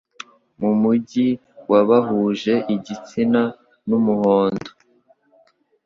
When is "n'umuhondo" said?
3.87-4.69